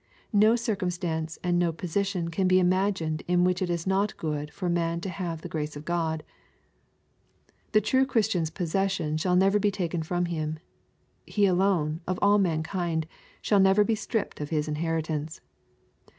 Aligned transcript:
No 0.33 0.55
circum 0.55 0.89
stance 0.89 1.37
and 1.43 1.59
no 1.59 1.71
position 1.71 2.31
can 2.31 2.47
be 2.47 2.57
imagined 2.59 3.21
in 3.27 3.43
which 3.43 3.61
it 3.61 3.69
is 3.69 3.85
not 3.85 4.17
good 4.17 4.49
for 4.51 4.67
man 4.67 4.99
to 5.01 5.09
have 5.09 5.41
the 5.43 5.47
grace 5.47 5.75
of 5.75 5.85
God. 5.85 6.23
The 7.73 7.81
true 7.81 8.07
Christian's 8.07 8.49
possession 8.49 9.17
shall 9.17 9.35
never 9.35 9.59
be 9.59 9.69
taken 9.69 10.01
from 10.01 10.25
him. 10.25 10.57
He 11.27 11.45
alone, 11.45 12.01
of 12.07 12.17
all 12.19 12.39
mankind, 12.39 13.05
shall 13.43 13.59
never 13.59 13.83
be 13.83 13.93
stripped 13.93 14.41
of 14.41 14.49
his 14.49 14.67
inheritance. 14.67 15.39